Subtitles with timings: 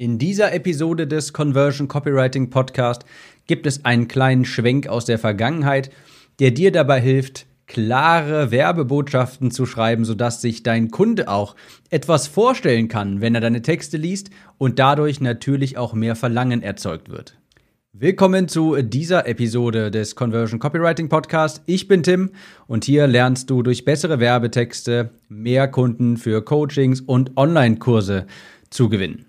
[0.00, 3.04] In dieser Episode des Conversion Copywriting Podcast
[3.48, 5.90] gibt es einen kleinen Schwenk aus der Vergangenheit,
[6.38, 11.56] der dir dabei hilft, klare Werbebotschaften zu schreiben, sodass sich dein Kunde auch
[11.90, 17.08] etwas vorstellen kann, wenn er deine Texte liest und dadurch natürlich auch mehr Verlangen erzeugt
[17.08, 17.36] wird.
[17.92, 21.62] Willkommen zu dieser Episode des Conversion Copywriting Podcast.
[21.66, 22.30] Ich bin Tim
[22.68, 28.28] und hier lernst du durch bessere Werbetexte mehr Kunden für Coachings und Online-Kurse
[28.70, 29.27] zu gewinnen.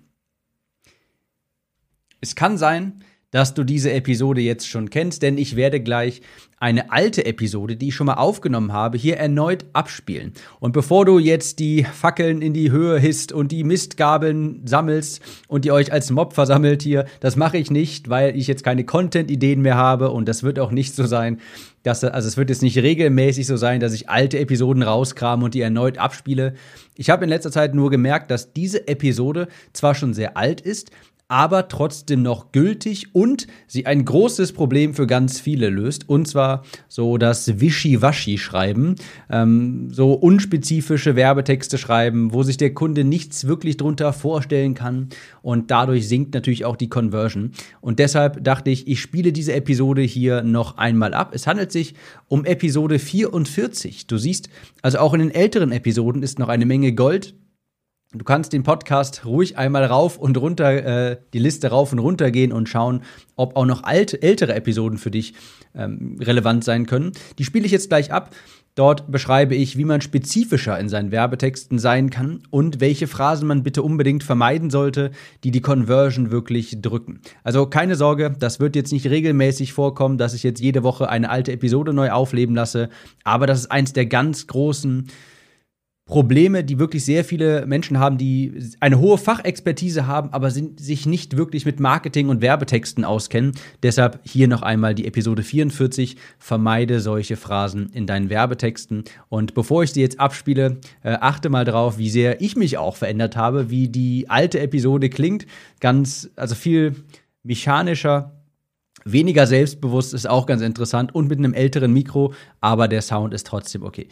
[2.20, 6.20] Es kann sein, dass du diese Episode jetzt schon kennst, denn ich werde gleich
[6.58, 10.32] eine alte Episode, die ich schon mal aufgenommen habe, hier erneut abspielen.
[10.58, 15.64] Und bevor du jetzt die Fackeln in die Höhe hisst und die Mistgabeln sammelst und
[15.64, 19.62] ihr euch als Mob versammelt hier, das mache ich nicht, weil ich jetzt keine Content-Ideen
[19.62, 21.40] mehr habe und das wird auch nicht so sein,
[21.82, 25.54] dass, also es wird jetzt nicht regelmäßig so sein, dass ich alte Episoden rauskrame und
[25.54, 26.54] die erneut abspiele.
[26.94, 30.90] Ich habe in letzter Zeit nur gemerkt, dass diese Episode zwar schon sehr alt ist,
[31.30, 36.08] aber trotzdem noch gültig und sie ein großes Problem für ganz viele löst.
[36.08, 38.96] Und zwar so das Wischiwaschi-Schreiben,
[39.30, 45.10] ähm, so unspezifische Werbetexte schreiben, wo sich der Kunde nichts wirklich drunter vorstellen kann.
[45.40, 47.52] Und dadurch sinkt natürlich auch die Conversion.
[47.80, 51.30] Und deshalb dachte ich, ich spiele diese Episode hier noch einmal ab.
[51.32, 51.94] Es handelt sich
[52.26, 54.08] um Episode 44.
[54.08, 54.50] Du siehst,
[54.82, 57.34] also auch in den älteren Episoden ist noch eine Menge Gold
[58.12, 62.32] Du kannst den Podcast ruhig einmal rauf und runter, äh, die Liste rauf und runter
[62.32, 63.02] gehen und schauen,
[63.36, 65.34] ob auch noch alte, ältere Episoden für dich
[65.76, 67.12] ähm, relevant sein können.
[67.38, 68.34] Die spiele ich jetzt gleich ab.
[68.74, 73.62] Dort beschreibe ich, wie man spezifischer in seinen Werbetexten sein kann und welche Phrasen man
[73.62, 75.12] bitte unbedingt vermeiden sollte,
[75.44, 77.20] die die Conversion wirklich drücken.
[77.44, 81.30] Also keine Sorge, das wird jetzt nicht regelmäßig vorkommen, dass ich jetzt jede Woche eine
[81.30, 82.88] alte Episode neu aufleben lasse,
[83.22, 85.06] aber das ist eins der ganz großen
[86.10, 91.06] Probleme, die wirklich sehr viele Menschen haben, die eine hohe Fachexpertise haben, aber sind, sich
[91.06, 93.52] nicht wirklich mit Marketing und Werbetexten auskennen.
[93.84, 96.16] Deshalb hier noch einmal die Episode 44.
[96.38, 99.04] Vermeide solche Phrasen in deinen Werbetexten.
[99.28, 102.96] Und bevor ich sie jetzt abspiele, äh, achte mal drauf, wie sehr ich mich auch
[102.96, 105.46] verändert habe, wie die alte Episode klingt.
[105.78, 106.96] Ganz, also viel
[107.44, 108.34] mechanischer,
[109.04, 113.46] weniger selbstbewusst ist auch ganz interessant und mit einem älteren Mikro, aber der Sound ist
[113.46, 114.08] trotzdem okay.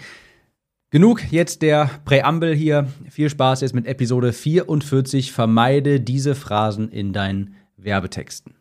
[0.91, 2.88] Genug jetzt der Präambel hier.
[3.10, 5.32] Viel Spaß jetzt mit Episode 44.
[5.32, 8.54] Vermeide diese Phrasen in deinen Werbetexten.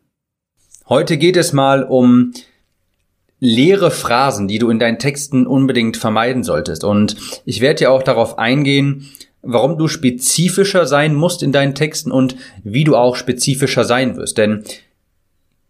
[0.90, 2.34] Heute geht es mal um
[3.40, 6.84] leere Phrasen, die du in deinen Texten unbedingt vermeiden solltest.
[6.84, 7.16] Und
[7.46, 9.08] ich werde ja auch darauf eingehen,
[9.40, 14.36] warum du spezifischer sein musst in deinen Texten und wie du auch spezifischer sein wirst.
[14.36, 14.64] Denn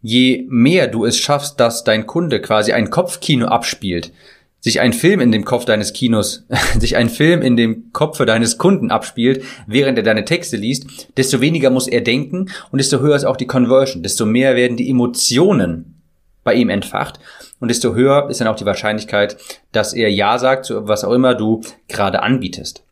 [0.02, 4.12] je mehr du es schaffst, dass dein Kunde quasi ein Kopfkino abspielt,
[4.60, 6.44] sich ein Film in dem Kopf deines Kinos,
[6.78, 10.86] sich ein Film in dem Kopf deines Kunden abspielt, während er deine Texte liest,
[11.16, 14.76] desto weniger muss er denken und desto höher ist auch die Conversion, desto mehr werden
[14.76, 16.00] die Emotionen
[16.44, 17.20] bei ihm entfacht
[17.60, 19.36] und desto höher ist dann auch die Wahrscheinlichkeit,
[19.72, 22.82] dass er Ja sagt zu was auch immer du gerade anbietest.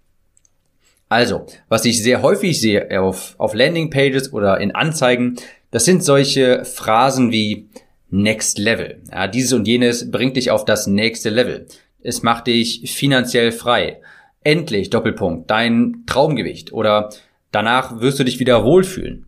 [1.09, 5.37] Also, was ich sehr häufig sehe auf, auf Landingpages oder in Anzeigen,
[5.71, 7.69] das sind solche Phrasen wie
[8.11, 9.03] Next Level.
[9.11, 11.67] Ja, dieses und jenes bringt dich auf das nächste Level.
[12.03, 14.00] Es macht dich finanziell frei.
[14.44, 17.11] Endlich, Doppelpunkt, dein Traumgewicht oder
[17.50, 19.27] danach wirst du dich wieder wohlfühlen.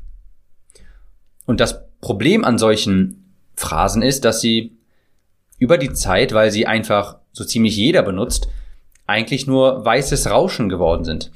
[1.45, 4.77] Und das Problem an solchen Phrasen ist, dass sie
[5.59, 8.49] über die Zeit, weil sie einfach so ziemlich jeder benutzt,
[9.07, 11.33] eigentlich nur weißes Rauschen geworden sind.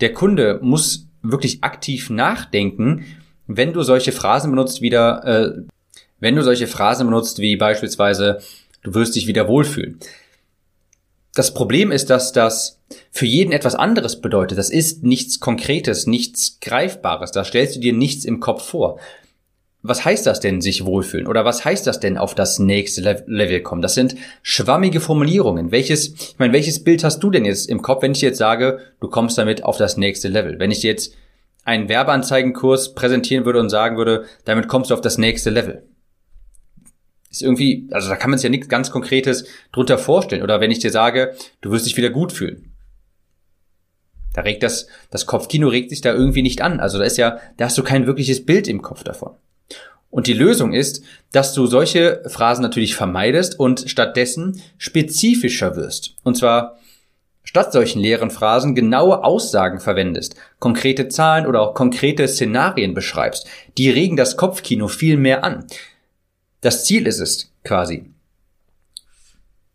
[0.00, 3.06] Der Kunde muss wirklich aktiv nachdenken,
[3.46, 5.62] wenn du solche Phrasen benutzt, wieder äh,
[6.24, 8.40] wenn du solche Phrasen benutzt wie beispielsweise,
[8.82, 10.00] du wirst dich wieder wohlfühlen.
[11.34, 12.80] Das Problem ist, dass das
[13.10, 14.56] für jeden etwas anderes bedeutet.
[14.56, 17.30] Das ist nichts Konkretes, nichts Greifbares.
[17.30, 18.98] Da stellst du dir nichts im Kopf vor.
[19.82, 21.26] Was heißt das denn, sich wohlfühlen?
[21.26, 23.82] Oder was heißt das denn, auf das nächste Level kommen?
[23.82, 25.72] Das sind schwammige Formulierungen.
[25.72, 28.78] Welches, ich meine, welches Bild hast du denn jetzt im Kopf, wenn ich jetzt sage,
[29.00, 30.58] du kommst damit auf das nächste Level?
[30.58, 31.14] Wenn ich jetzt
[31.64, 35.82] einen Werbeanzeigenkurs präsentieren würde und sagen würde, damit kommst du auf das nächste Level
[37.34, 40.42] ist irgendwie, also da kann man sich ja nichts ganz Konkretes drunter vorstellen.
[40.42, 42.72] Oder wenn ich dir sage, du wirst dich wieder gut fühlen.
[44.32, 46.80] Da regt das, das Kopfkino regt sich da irgendwie nicht an.
[46.80, 49.32] Also da ist ja, da hast du kein wirkliches Bild im Kopf davon.
[50.10, 51.02] Und die Lösung ist,
[51.32, 56.14] dass du solche Phrasen natürlich vermeidest und stattdessen spezifischer wirst.
[56.22, 56.78] Und zwar
[57.42, 63.48] statt solchen leeren Phrasen genaue Aussagen verwendest, konkrete Zahlen oder auch konkrete Szenarien beschreibst.
[63.76, 65.66] Die regen das Kopfkino viel mehr an.
[66.64, 68.06] Das Ziel ist es quasi,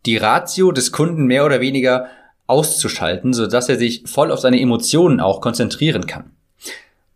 [0.06, 2.08] die Ratio des Kunden mehr oder weniger
[2.48, 6.32] auszuschalten, so dass er sich voll auf seine Emotionen auch konzentrieren kann.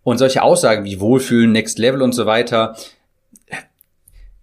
[0.05, 2.77] Und solche Aussagen wie Wohlfühlen, Next Level und so weiter,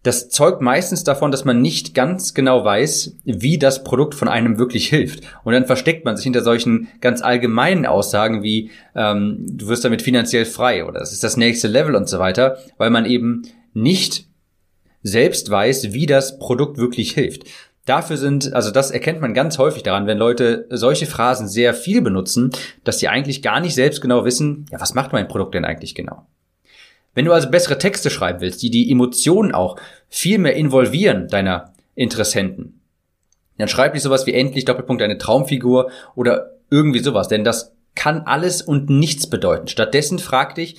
[0.04, 4.58] das zeugt meistens davon, dass man nicht ganz genau weiß, wie das Produkt von einem
[4.58, 5.24] wirklich hilft.
[5.46, 10.02] Und dann versteckt man sich hinter solchen ganz allgemeinen Aussagen wie, ähm, du wirst damit
[10.02, 13.44] finanziell frei oder es ist das nächste Level und so weiter, weil man eben
[13.74, 14.26] nicht
[15.04, 17.44] selbst weiß, wie das Produkt wirklich hilft.
[17.86, 22.02] Dafür sind, also das erkennt man ganz häufig daran, wenn Leute solche Phrasen sehr viel
[22.02, 22.52] benutzen,
[22.84, 25.96] dass sie eigentlich gar nicht selbst genau wissen, ja, was macht mein Produkt denn eigentlich
[25.96, 26.28] genau?
[27.16, 29.78] Wenn du also bessere Texte schreiben willst, die die Emotionen auch
[30.10, 32.80] viel mehr involvieren deiner Interessenten,
[33.58, 38.22] dann schreib nicht sowas wie endlich Doppelpunkt eine Traumfigur oder irgendwie sowas, denn das kann
[38.22, 39.68] alles und nichts bedeuten.
[39.68, 40.78] Stattdessen frag dich,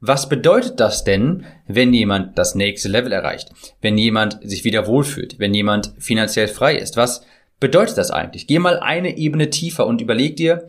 [0.00, 3.50] was bedeutet das denn, wenn jemand das nächste Level erreicht?
[3.82, 5.38] Wenn jemand sich wieder wohlfühlt?
[5.38, 6.96] Wenn jemand finanziell frei ist?
[6.96, 7.22] Was
[7.60, 8.46] bedeutet das eigentlich?
[8.46, 10.68] Geh mal eine Ebene tiefer und überleg dir,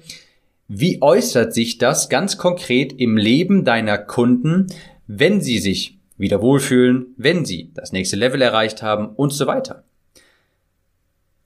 [0.67, 4.67] wie äußert sich das ganz konkret im Leben deiner Kunden,
[5.07, 9.83] wenn sie sich wieder wohlfühlen, wenn sie das nächste Level erreicht haben und so weiter.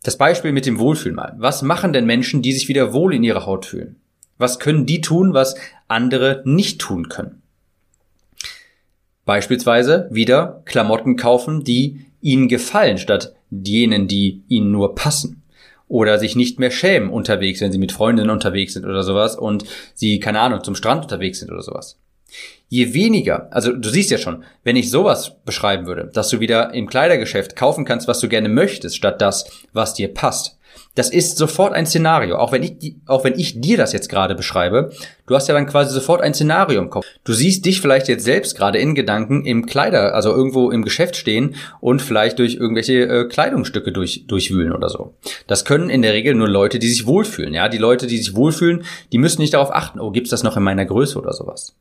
[0.02, 1.36] Das Beispiel mit dem Wohlfühlen mal.
[1.38, 3.96] Was machen denn Menschen, die sich wieder wohl in ihrer Haut fühlen?
[4.38, 5.56] Was können die tun, was
[5.88, 7.42] andere nicht tun können?
[9.26, 15.42] Beispielsweise wieder Klamotten kaufen, die ihnen gefallen, statt jenen, die ihnen nur passen.
[15.88, 19.66] Oder sich nicht mehr schämen unterwegs, wenn sie mit Freundinnen unterwegs sind oder sowas und
[19.94, 22.00] sie, keine Ahnung, zum Strand unterwegs sind oder sowas.
[22.68, 26.74] Je weniger, also du siehst ja schon, wenn ich sowas beschreiben würde, dass du wieder
[26.74, 30.55] im Kleidergeschäft kaufen kannst, was du gerne möchtest, statt das, was dir passt.
[30.96, 32.38] Das ist sofort ein Szenario.
[32.38, 34.92] Auch wenn ich, auch wenn ich dir das jetzt gerade beschreibe,
[35.28, 37.06] du hast ja dann quasi sofort ein Szenario im Kopf.
[37.26, 41.18] Du siehst dich vielleicht jetzt selbst gerade in Gedanken im Kleider, also irgendwo im Geschäft
[41.18, 45.14] stehen und vielleicht durch irgendwelche äh, Kleidungsstücke durch, durchwühlen oder so.
[45.48, 47.54] Das können in der Regel nur Leute, die sich wohlfühlen.
[47.54, 50.56] Ja, die Leute, die sich wohlfühlen, die müssen nicht darauf achten, oh, gibt's das noch
[50.56, 51.76] in meiner Größe oder sowas.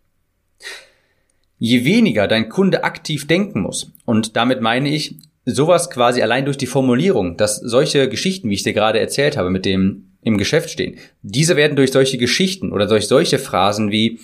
[1.61, 6.57] Je weniger dein Kunde aktiv denken muss, und damit meine ich sowas quasi allein durch
[6.57, 10.71] die Formulierung, dass solche Geschichten, wie ich dir gerade erzählt habe, mit dem im Geschäft
[10.71, 14.21] stehen, diese werden durch solche Geschichten oder durch solche Phrasen wie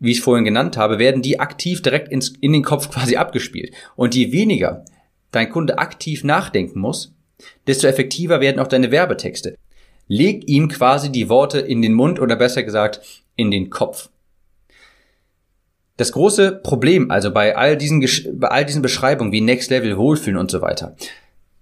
[0.00, 3.16] wie ich es vorhin genannt habe, werden die aktiv direkt ins, in den Kopf quasi
[3.16, 3.72] abgespielt.
[3.96, 4.84] Und je weniger
[5.30, 7.14] dein Kunde aktiv nachdenken muss,
[7.66, 9.56] desto effektiver werden auch deine Werbetexte.
[10.06, 13.00] Leg ihm quasi die Worte in den Mund oder besser gesagt
[13.36, 14.10] in den Kopf.
[15.96, 18.04] Das große Problem, also bei all diesen,
[18.34, 20.96] bei all diesen Beschreibungen wie Next Level Wohlfühlen und so weiter,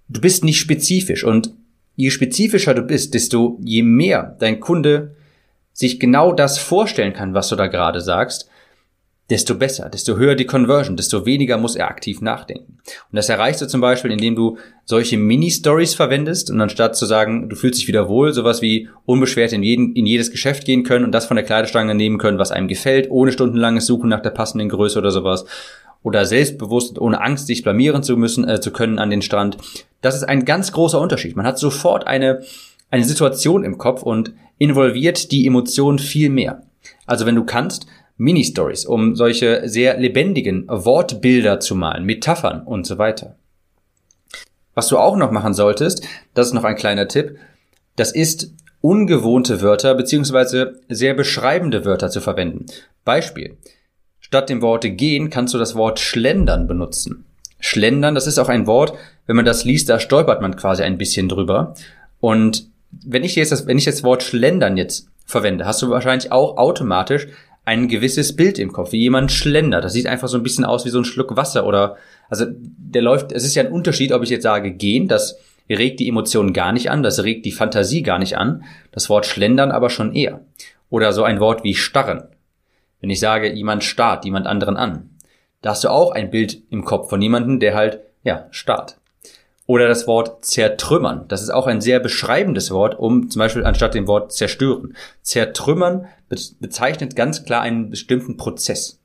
[0.08, 1.24] du bist nicht spezifisch.
[1.24, 1.52] Und
[1.96, 5.14] je spezifischer du bist, desto je mehr dein Kunde
[5.74, 8.48] sich genau das vorstellen kann, was du da gerade sagst,
[9.32, 12.76] desto besser, desto höher die Conversion, desto weniger muss er aktiv nachdenken.
[13.10, 17.48] Und das erreichst du zum Beispiel, indem du solche Mini-Stories verwendest und anstatt zu sagen,
[17.48, 21.06] du fühlst dich wieder wohl, sowas wie unbeschwert in, jeden, in jedes Geschäft gehen können
[21.06, 24.30] und das von der Kleiderstange nehmen können, was einem gefällt, ohne stundenlanges Suchen nach der
[24.30, 25.46] passenden Größe oder sowas.
[26.02, 29.56] Oder selbstbewusst, ohne Angst, sich blamieren zu müssen, äh, zu können an den Strand.
[30.02, 31.36] Das ist ein ganz großer Unterschied.
[31.36, 32.42] Man hat sofort eine,
[32.90, 36.64] eine Situation im Kopf und involviert die Emotion viel mehr.
[37.06, 37.86] Also wenn du kannst,
[38.22, 43.36] Mini-Stories, um solche sehr lebendigen Wortbilder zu malen, Metaphern und so weiter.
[44.74, 47.36] Was du auch noch machen solltest, das ist noch ein kleiner Tipp,
[47.96, 52.66] das ist ungewohnte Wörter beziehungsweise sehr beschreibende Wörter zu verwenden.
[53.04, 53.56] Beispiel.
[54.20, 57.24] Statt dem Wort gehen kannst du das Wort schlendern benutzen.
[57.58, 58.94] Schlendern, das ist auch ein Wort,
[59.26, 61.74] wenn man das liest, da stolpert man quasi ein bisschen drüber.
[62.20, 66.32] Und wenn ich jetzt das, wenn ich das Wort schlendern jetzt verwende, hast du wahrscheinlich
[66.32, 67.28] auch automatisch
[67.64, 69.84] ein gewisses Bild im Kopf, wie jemand schlendert.
[69.84, 71.96] Das sieht einfach so ein bisschen aus wie so ein Schluck Wasser oder,
[72.28, 75.38] also der läuft, es ist ja ein Unterschied, ob ich jetzt sage gehen, das
[75.68, 79.26] regt die Emotionen gar nicht an, das regt die Fantasie gar nicht an, das Wort
[79.26, 80.40] schlendern aber schon eher.
[80.90, 82.24] Oder so ein Wort wie starren.
[83.00, 85.10] Wenn ich sage, jemand starrt jemand anderen an,
[85.62, 88.96] da hast du auch ein Bild im Kopf von jemandem, der halt, ja, starrt.
[89.72, 91.24] Oder das Wort zertrümmern.
[91.28, 94.94] Das ist auch ein sehr beschreibendes Wort, um zum Beispiel anstatt dem Wort zerstören.
[95.22, 96.08] Zertrümmern
[96.60, 99.00] bezeichnet ganz klar einen bestimmten Prozess.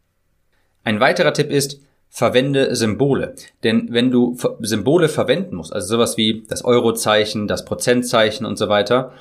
[0.84, 3.36] Ein weiterer Tipp ist, verwende Symbole.
[3.64, 8.68] Denn wenn du Symbole verwenden musst, also sowas wie das Eurozeichen, das Prozentzeichen und so
[8.68, 9.14] weiter,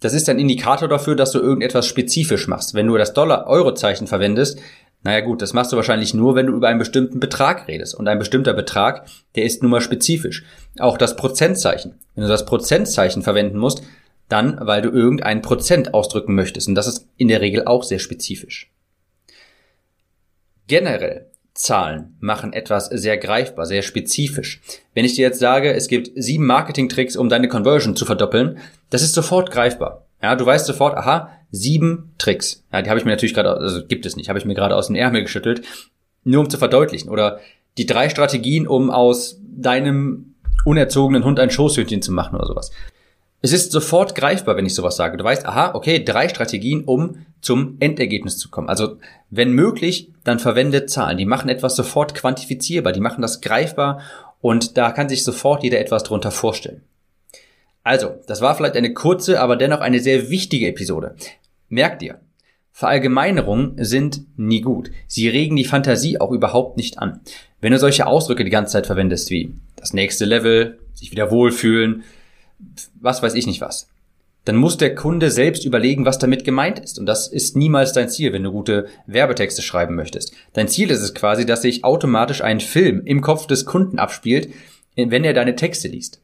[0.00, 2.72] das ist ein Indikator dafür, dass du irgendetwas spezifisch machst.
[2.72, 4.58] Wenn du das Dollar-Euro-Zeichen verwendest,
[5.02, 7.94] naja gut, das machst du wahrscheinlich nur, wenn du über einen bestimmten Betrag redest.
[7.94, 10.44] Und ein bestimmter Betrag, der ist nun mal spezifisch.
[10.78, 11.94] Auch das Prozentzeichen.
[12.14, 13.82] Wenn du das Prozentzeichen verwenden musst,
[14.28, 16.68] dann, weil du irgendein Prozent ausdrücken möchtest.
[16.68, 18.70] Und das ist in der Regel auch sehr spezifisch.
[20.66, 24.60] Generell Zahlen machen etwas sehr greifbar, sehr spezifisch.
[24.94, 28.58] Wenn ich dir jetzt sage, es gibt sieben Marketing-Tricks, um deine Conversion zu verdoppeln,
[28.90, 30.06] das ist sofort greifbar.
[30.22, 32.64] Ja, du weißt sofort, aha, sieben Tricks.
[32.72, 34.76] Ja, die habe ich mir natürlich gerade, also gibt es nicht, habe ich mir gerade
[34.76, 35.62] aus dem Ärmel geschüttelt,
[36.24, 37.10] nur um zu verdeutlichen.
[37.10, 37.40] Oder
[37.78, 40.34] die drei Strategien, um aus deinem
[40.64, 42.70] unerzogenen Hund ein Schoßhündchen zu machen oder sowas.
[43.42, 45.16] Es ist sofort greifbar, wenn ich sowas sage.
[45.16, 48.68] Du weißt, aha, okay, drei Strategien, um zum Endergebnis zu kommen.
[48.68, 48.98] Also,
[49.30, 51.16] wenn möglich, dann verwende Zahlen.
[51.16, 54.02] Die machen etwas sofort quantifizierbar, die machen das greifbar
[54.42, 56.82] und da kann sich sofort jeder etwas drunter vorstellen.
[57.82, 61.16] Also, das war vielleicht eine kurze, aber dennoch eine sehr wichtige Episode.
[61.68, 62.20] Merk dir,
[62.72, 64.90] Verallgemeinerungen sind nie gut.
[65.06, 67.20] Sie regen die Fantasie auch überhaupt nicht an.
[67.60, 72.04] Wenn du solche Ausdrücke die ganze Zeit verwendest wie das nächste Level, sich wieder wohlfühlen,
[73.00, 73.88] was weiß ich nicht was,
[74.44, 76.98] dann muss der Kunde selbst überlegen, was damit gemeint ist.
[76.98, 80.34] Und das ist niemals dein Ziel, wenn du gute Werbetexte schreiben möchtest.
[80.54, 84.52] Dein Ziel ist es quasi, dass sich automatisch ein Film im Kopf des Kunden abspielt,
[84.96, 86.20] wenn er deine Texte liest.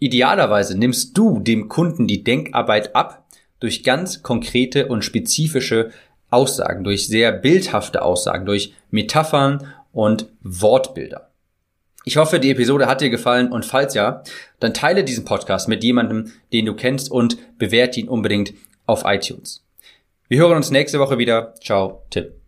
[0.00, 3.26] Idealerweise nimmst du dem Kunden die Denkarbeit ab
[3.60, 5.90] durch ganz konkrete und spezifische
[6.30, 11.30] Aussagen, durch sehr bildhafte Aussagen, durch Metaphern und Wortbilder.
[12.04, 14.22] Ich hoffe, die Episode hat dir gefallen und falls ja,
[14.58, 18.54] dann teile diesen Podcast mit jemandem, den du kennst und bewerte ihn unbedingt
[18.86, 19.66] auf iTunes.
[20.28, 21.54] Wir hören uns nächste Woche wieder.
[21.60, 22.39] Ciao, Tipp.